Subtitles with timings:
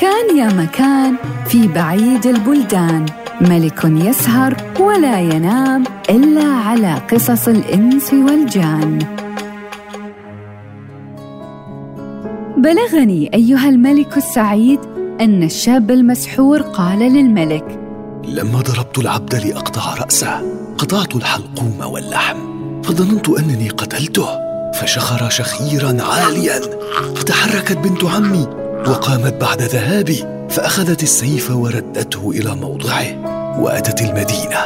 [0.00, 3.06] كان يا مكان في بعيد البلدان.
[3.40, 8.98] ملك يسهر ولا ينام إلا على قصص الإنس والجان.
[12.56, 14.80] بلغني أيها الملك السعيد
[15.20, 17.80] أن الشاب المسحور قال للملك
[18.24, 20.42] لما ضربت العبد لأقطع رأسه
[20.78, 22.36] قطعت الحلقوم واللحم
[22.82, 24.26] فظننت أنني قتلته
[24.72, 26.60] فشخر شخيرا عاليا
[27.16, 33.06] فتحركت بنت عمي وقامت بعد ذهابي فأخذت السيف وردته إلى موضعه
[33.60, 34.58] وأتت المدينة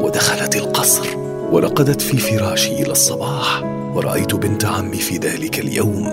[0.00, 1.06] ودخلت القصر
[1.52, 3.62] ورقدت في فراشي إلى الصباح.
[3.94, 6.06] ورأيت بنت عمي في ذلك اليوم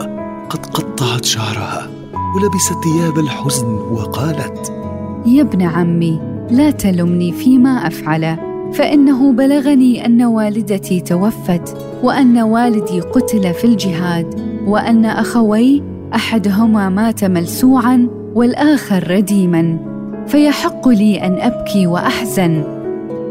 [0.50, 1.90] قد قطعت شعرها
[2.36, 4.74] ولبست ثياب الحزن وقالت
[5.26, 6.20] يا ابن عمي
[6.52, 8.38] لا تلمني فيما أفعل
[8.74, 18.08] فإنه بلغني أن والدتي توفت وأن والدي قتل في الجهاد وأن أخوي أحدهما مات ملسوعا
[18.36, 19.78] والآخر رديما
[20.28, 22.64] فيحق لي أن أبكي وأحزن.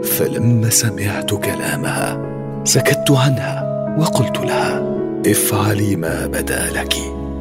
[0.04, 2.18] فلما سمعت كلامها
[2.64, 3.62] سكت عنها
[3.98, 4.96] وقلت لها
[5.26, 6.94] افعلي ما بدا لك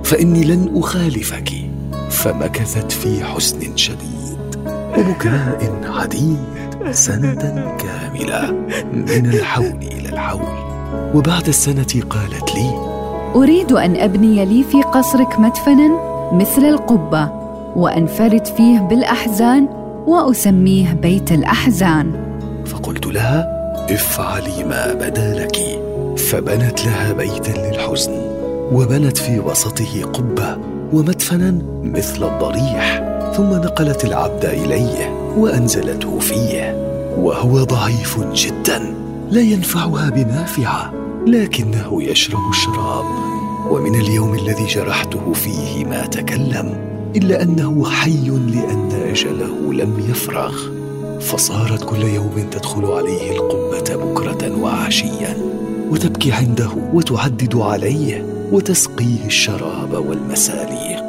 [0.03, 1.49] فإني لن أخالفك.
[2.09, 4.37] فمكثت في حزن شديد
[4.97, 6.37] وبكاء عديد
[6.91, 8.51] سنه كامله
[8.93, 10.75] من الحول إلى الحول.
[11.15, 12.94] وبعد السنة قالت لي
[13.35, 15.89] أريد أن أبني لي في قصرك مدفنا
[16.31, 17.29] مثل القبة
[17.75, 19.67] وأنفرد فيه بالأحزان
[20.07, 22.11] وأسميه بيت الأحزان.
[22.65, 23.47] فقلت لها
[23.91, 25.57] افعلي ما بدا لك.
[26.17, 28.11] فبنت لها بيتا للحزن
[28.71, 30.57] وبنت في وسطه قبة
[30.93, 33.03] ومدفنا مثل الضريح.
[33.37, 36.75] ثم نقلت العبد إليه وأنزلته فيه
[37.17, 38.93] وهو ضعيف جدا
[39.31, 41.04] لا ينفعها بنافعة.
[41.27, 43.05] لكنه يشرب الشراب.
[43.71, 46.77] ومن اليوم الذي جرحته فيه ما تكلم
[47.15, 50.53] إلا أنه حي لأن أجله لم يفرغ.
[51.19, 55.37] فصارت كل يوم تدخل عليه القبه بكرة وعشيا
[55.91, 61.03] وتبكي عنده وتعدد عليه وتسقيه الشراب والمساليق.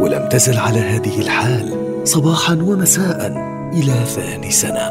[0.00, 3.26] ولم تزل على هذه الحال صباحا ومساء
[3.72, 4.90] إلى ثاني سنة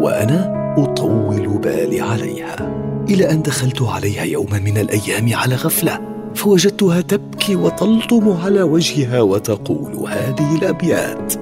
[0.00, 2.84] وأنا أطول بالي عليها.
[3.10, 6.00] إلى أن دخلت عليها يوما من الأيام على غفلة
[6.34, 11.34] فوجدتها تبكي وتلطم على وجهها وتقول هذه الأبيات.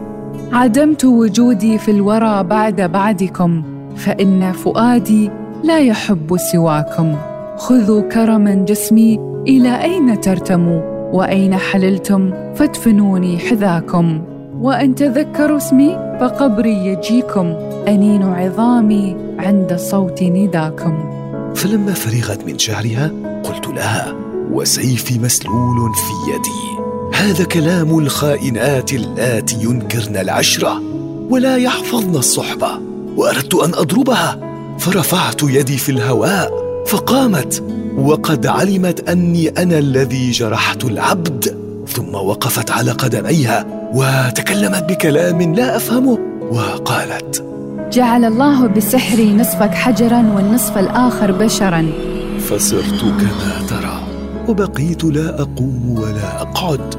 [0.53, 3.63] عدمت وجودي في الورى بعد بعدكم
[3.97, 5.31] فإن فؤادي
[5.65, 7.17] لا يحب سواكم.
[7.57, 10.81] خذوا كرما جسمي إلى أين ترتموا
[11.13, 14.23] وأين حللتم فادفنوني حذاكم.
[14.61, 17.47] وإن تذكروا اسمي فقبري يجيكم
[17.89, 21.22] أنين عظامي عند صوت نداكم.
[21.57, 23.13] فلما فرغت من شعرها
[23.45, 24.15] قلت لها
[24.51, 26.83] وسيفي مسلول في يدي.
[27.15, 30.83] هذا كلام الخائنات اللاتي ينكرن العشرة
[31.31, 32.69] ولا يحفظن الصحبة
[33.17, 34.39] وأردت أن أضربها.
[34.79, 36.53] فرفعت يدي في الهواء
[36.87, 37.63] فقامت
[37.99, 41.63] وقد علمت أني أنا الذي جرحت العبد.
[41.89, 46.19] ثم وقفت على قدميها وتكلمت بكلام لا أفهمه
[46.51, 47.52] وقالت
[47.93, 51.93] جعل الله بسحري نصفك حجرا والنصف الآخر بشرا.
[52.41, 54.01] فصرت كما ترى
[54.49, 56.95] وبقيت لا أقوم ولا أقعد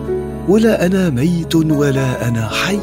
[0.48, 2.80] ولا أنا ميت ولا أنا حي.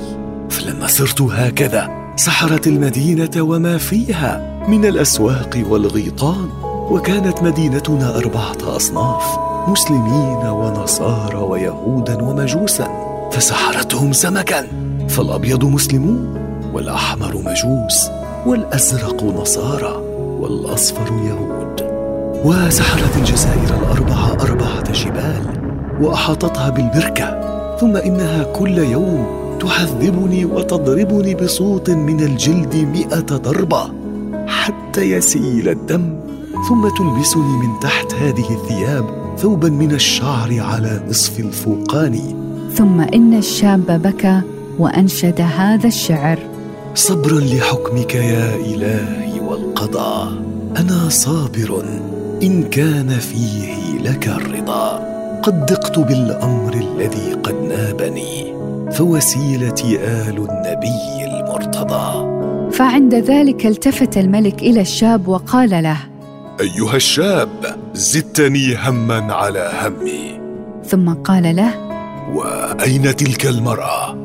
[0.50, 6.48] فلما صرت هكذا سحرت المدينة وما فيها من الأسواق والغيطان
[6.90, 9.38] وكانت مدينتنا أربعة أصناف
[9.68, 12.88] مسلمين ونصارى ويهودا ومجوسا
[13.32, 14.66] فسحرتهم سمكا
[15.08, 18.10] فالأبيض مسلمون والأحمر مجوس
[18.46, 19.94] والأزرق نصارى
[20.40, 21.90] والأصفر يهود.
[22.44, 25.60] وسحرت الجزائر الاربعه أربعة جبال
[26.00, 27.40] وأحاطتها بالبركة
[27.80, 29.26] ثم إنها كل يوم
[29.60, 33.92] تحذبني وتضربني بصوت من الجلد مئة ضربة
[34.46, 36.20] حتى يسيل الدم
[36.68, 39.04] ثم تلبسني من تحت هذه الثياب
[39.38, 42.36] ثوبا من الشعر على نصف الفوقاني
[42.74, 44.40] ثم إن الشاب بكى
[44.78, 46.38] وأنشد هذا الشعر.
[46.94, 50.32] صبرا لحكمك يا إلهي والقضاء.
[50.76, 51.84] أنا صابر.
[52.42, 55.10] إن كان فيه لك الرضا.
[55.42, 58.54] قد ضقت بالأمر الذي قد نابني.
[58.92, 62.30] فوسيلتي آل النبي المرتضى.
[62.72, 65.96] فعند ذلك التفت الملك إلى الشاب وقال له
[66.60, 67.48] أيها الشاب
[67.94, 70.40] زدتني هما على همي.
[70.86, 71.74] ثم قال له
[72.34, 74.16] وأين تلك المرأة؟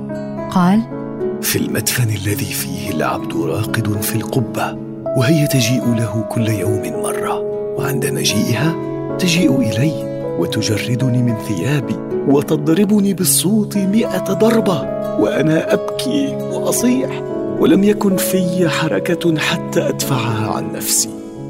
[0.52, 1.05] قال
[1.42, 4.78] في المدفن الذي فيه العبد راقد في القبة
[5.18, 7.40] وهي تجيء له كل يوم مرة
[7.78, 8.76] وعند مجيئها
[9.20, 11.96] تجيء إلي وتجردني من ثيابي
[12.28, 14.82] وتضربني بالصوت مئة ضربة
[15.20, 17.22] وأنا أبكي وأصيح
[17.60, 21.10] ولم يكن في حركة حتى أدفعها عن نفسي.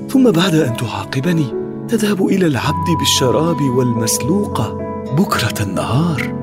[0.09, 1.45] ثم بعد أن تعاقبني
[1.87, 4.77] تذهب إلى العبد بالشراب والمسلوقة
[5.17, 6.35] بكرة النهار.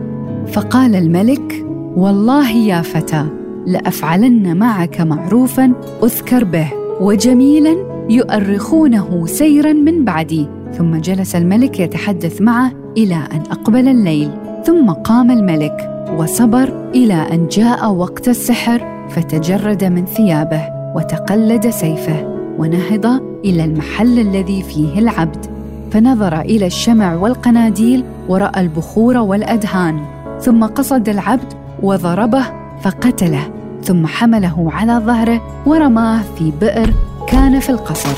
[0.53, 1.67] فقال الملك
[1.97, 3.27] والله يا فتى
[3.67, 5.73] لأفعلن معك معروفا
[6.03, 6.69] أذكر به
[7.01, 7.77] وجميلا
[8.11, 10.49] يؤرخونه سيرا من بعدي.
[10.73, 14.31] ثم جلس الملك يتحدث معه إلى أن أقبل الليل.
[14.65, 20.63] ثم قام الملك وصبر إلى أن جاء وقت السحر فتجرد من ثيابه
[20.97, 23.07] وتقلد سيفه ونهض
[23.45, 25.47] إلى المحل الذي فيه العبد.
[25.91, 30.01] فنظر إلى الشمع والقناديل ورأى البخور والأدهان.
[30.41, 32.45] ثم قصد العبد وضربه
[32.83, 33.51] فقتله
[33.83, 36.95] ثم حمله على ظهره ورماه في بئر
[37.27, 38.17] كان في القصر.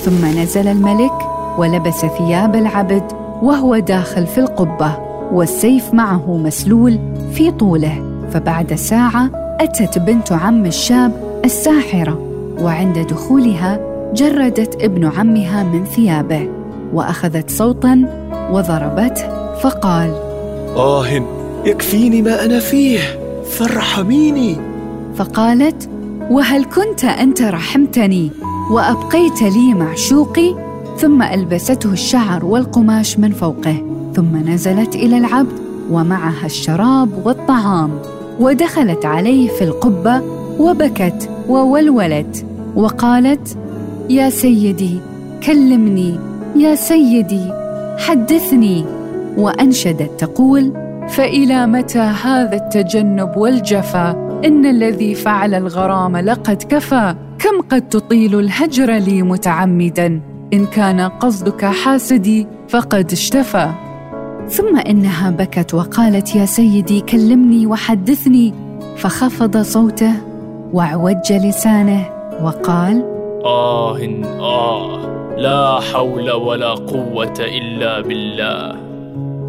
[0.00, 1.12] ثم نزل الملك
[1.58, 3.02] ولبس ثياب العبد
[3.42, 4.98] وهو داخل في القبة
[5.32, 6.98] والسيف معه مسلول
[7.32, 8.12] في طوله.
[8.32, 9.30] فبعد ساعة
[9.60, 12.18] أتت بنت عم الشاب الساحرة
[12.60, 13.80] وعند دخولها
[14.14, 16.48] جردت ابن عمها من ثيابه
[16.92, 18.04] وأخذت صوتا
[18.50, 20.10] وضربته فقال
[20.76, 21.06] آه
[21.64, 22.98] يكفيني ما أنا فيه
[23.50, 24.56] فارحميني
[25.14, 25.88] فقالت
[26.30, 28.30] وهل كنت أنت رحمتني؟
[28.70, 30.54] وأبقيت لي معشوقي
[30.98, 33.76] ثم ألبسته الشعر والقماش من فوقه
[34.14, 35.58] ثم نزلت إلى العبد
[35.90, 37.90] ومعها الشراب والطعام
[38.40, 40.22] ودخلت عليه في القبة
[40.58, 43.56] وبكت وولولت وقالت
[44.10, 44.98] يا سيدي
[45.46, 46.18] كلمني
[46.56, 47.52] يا سيدي
[47.98, 48.84] حدثني.
[49.36, 54.10] وأنشدت تقول فإلى متى هذا التجنب والجفا؟
[54.44, 60.20] إن الذي فعل الغرام لقد كفى كم قد تطيل الهجر لي متعمدا؟
[60.52, 63.70] إن كان قصدك حاسدي فقد اشتفى.
[64.48, 68.54] ثم إنها بكت وقالت يا سيدي كلمني وحدثني.
[68.96, 70.12] فخفض صوته
[70.72, 72.04] وأعوج لسانه
[72.42, 73.04] وقال
[73.44, 73.98] آه
[74.40, 75.02] آه
[75.36, 78.91] لا حول ولا قوة إلا بالله.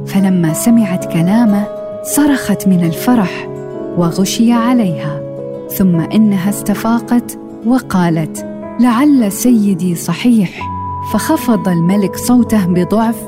[0.07, 1.67] فلما سمعت كلامه
[2.03, 3.49] صرخت من الفرح
[3.97, 5.21] وغشي عليها
[5.69, 8.45] ثم إنها استفاقت وقالت
[8.79, 10.59] لعل سيدي صحيح.
[11.13, 13.23] فخفض الملك صوته بضعف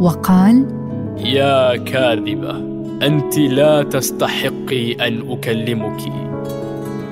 [0.00, 0.66] وقال
[1.16, 2.56] يا كاذبة
[3.02, 6.00] أنت لا تستحقي أن أكلمك.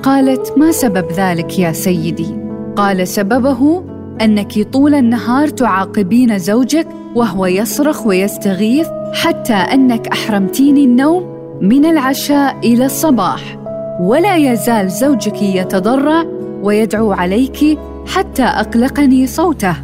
[0.03, 2.37] قالت ما سبب ذلك يا سيدي؟
[2.77, 3.83] قال سببه
[4.23, 12.87] أنك طول النهار تعاقبين زوجك وهو يصرخ ويستغيث حتى أنك أحرمتيني النوم من العشاء إلى
[12.87, 13.59] الصباح.
[14.01, 16.25] ولا يزال زوجك يتضرع
[16.63, 19.75] ويدعو عليك حتى أقلقني صوته.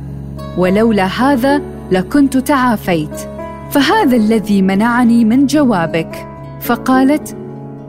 [0.59, 3.17] ولولا هذا لكنت تعافيت.
[3.71, 6.29] فهذا الذي منعني من جوابك.
[6.61, 7.37] فقالت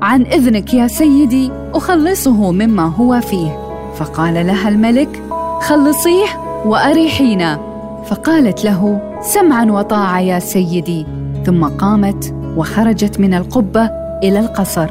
[0.01, 3.63] عن إذنك يا سيدي أخلصه مما هو فيه.
[3.95, 5.22] فقال لها الملك
[5.63, 6.25] خلصيه
[6.65, 7.59] وأريحينا.
[8.05, 11.05] فقالت له سمعا وطاعة يا سيدي.
[11.45, 13.89] ثم قامت وخرجت من القبة
[14.23, 14.89] إلى القصر.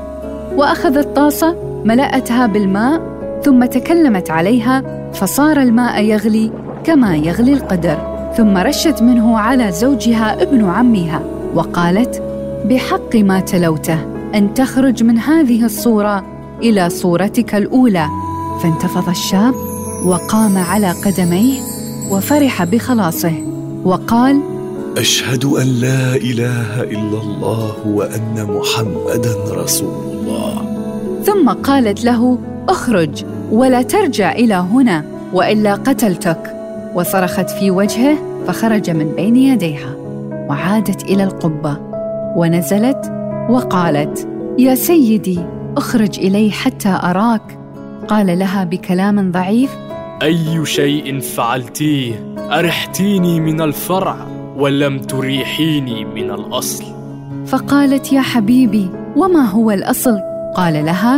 [0.56, 3.00] وأخذت طاسة ملأتها بالماء
[3.44, 4.82] ثم تكلمت عليها
[5.12, 6.52] فصار الماء يغلي
[6.84, 7.98] كما يغلي القدر.
[8.36, 11.20] ثم رشت منه على زوجها ابن عمها
[11.54, 12.22] وقالت
[12.64, 13.98] بحق ما تلوته
[14.34, 16.24] أن تخرج من هذه الصورة
[16.62, 18.06] إلى صورتك الأولى.
[18.62, 19.54] فانتفض الشاب
[20.04, 21.60] وقام على قدميه
[22.10, 23.32] وفرح بخلاصه
[23.84, 24.40] وقال
[24.98, 30.54] أشهد أن لا إله إلا الله وأن محمدا رسول الله.
[31.24, 36.56] ثم قالت له أخرج ولا ترجع إلى هنا وإلا قتلتك.
[36.94, 39.94] وصرخت في وجهه فخرج من بين يديها
[40.48, 41.76] وعادت إلى القبة
[42.36, 43.12] ونزلت
[43.50, 44.28] وقالت
[44.58, 45.40] يا سيدي
[45.76, 47.58] أخرج إلي حتى أراك.
[48.08, 49.70] قال لها بكلام ضعيف
[50.22, 54.16] أي شيء فعلتيه أرحتيني من الفرع
[54.56, 56.84] ولم تريحيني من الأصل.
[57.46, 60.18] فقالت يا حبيبي وما هو الأصل؟
[60.56, 61.16] قال لها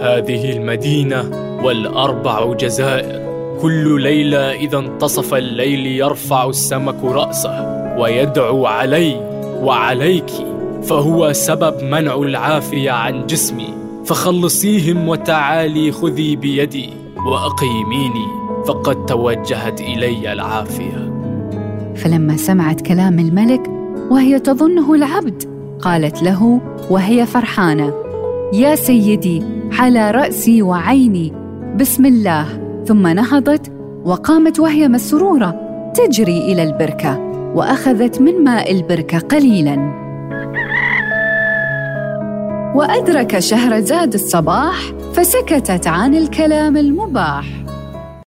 [0.00, 1.30] هذه المدينة
[1.64, 3.26] والأربع جزائر.
[3.62, 7.66] كل ليلة إذا انتصف الليل يرفع السمك رأسه
[7.98, 9.16] ويدعو علي
[9.62, 10.30] وعليك
[10.82, 13.74] فهو سبب منع العافية عن جسمي.
[14.04, 17.05] فخلصيهم وتعالي خذي بيدي.
[17.26, 18.26] وأقيميني
[18.66, 21.12] فقد توجهت إلي العافية.
[21.94, 23.70] فلما سمعت كلام الملك
[24.10, 25.42] وهي تظنه العبد
[25.80, 27.94] قالت له وهي فرحانة
[28.52, 29.42] يا سيدي
[29.78, 31.32] على رأسي وعيني
[31.76, 32.46] بسم الله.
[32.84, 33.72] ثم نهضت
[34.04, 35.56] وقامت وهي مسرورة
[35.94, 37.18] تجري إلى البركة
[37.54, 39.96] وأخذت من ماء البركة قليلا.
[42.74, 44.76] وأدرك شهرزاد الصباح
[45.16, 47.65] فسكتت عن الكلام المباح.